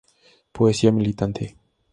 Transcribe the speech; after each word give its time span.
Poesía 0.51 0.91
militante". 0.91 1.55